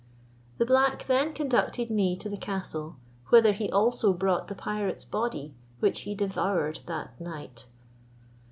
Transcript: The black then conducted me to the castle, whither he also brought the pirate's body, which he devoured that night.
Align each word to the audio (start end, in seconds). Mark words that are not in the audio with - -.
The 0.57 0.65
black 0.65 1.05
then 1.05 1.31
conducted 1.31 1.91
me 1.91 2.15
to 2.15 2.27
the 2.27 2.35
castle, 2.35 2.95
whither 3.29 3.51
he 3.53 3.69
also 3.71 4.13
brought 4.13 4.47
the 4.47 4.55
pirate's 4.55 5.03
body, 5.05 5.53
which 5.79 6.01
he 6.09 6.15
devoured 6.15 6.79
that 6.87 7.21
night. 7.21 7.67